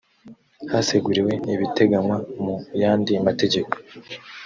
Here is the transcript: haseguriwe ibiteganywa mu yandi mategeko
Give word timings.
haseguriwe 0.71 1.33
ibiteganywa 1.53 2.17
mu 2.43 2.55
yandi 2.81 3.11
mategeko 3.27 3.73